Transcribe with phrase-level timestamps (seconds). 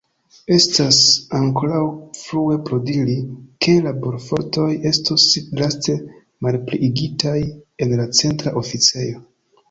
[0.53, 0.97] Estas
[1.39, 1.81] ankoraŭ
[2.19, 3.17] frue por diri,
[3.65, 5.25] ke laborfortoj estos
[5.59, 5.95] draste
[6.47, 7.35] malpliigitaj
[7.87, 9.23] en la Centra Oficejo.